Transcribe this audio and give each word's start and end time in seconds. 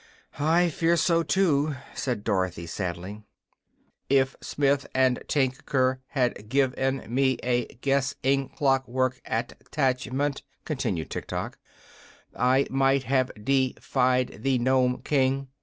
"I 0.39 0.69
fear 0.69 0.97
so, 0.97 1.21
too," 1.21 1.75
said 1.93 2.23
Dorothy, 2.23 2.65
sadly. 2.65 3.21
"If 4.09 4.35
Smith 4.41 4.87
& 5.07 5.27
Tin 5.27 5.51
ker 5.67 5.99
had 6.07 6.49
giv 6.49 6.73
en 6.75 7.05
me 7.13 7.37
a 7.43 7.65
guess 7.75 8.15
ing 8.23 8.49
clock 8.49 8.87
work 8.87 9.21
at 9.25 9.53
tach 9.69 10.11
ment," 10.11 10.41
continued 10.65 11.11
Tiktok, 11.11 11.59
"I 12.35 12.65
might 12.71 13.03
have 13.03 13.29
de 13.45 13.73
fied 13.79 14.39
the 14.41 14.57
Nome 14.57 15.03
King. 15.03 15.49